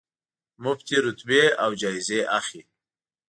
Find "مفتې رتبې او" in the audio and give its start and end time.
0.63-1.69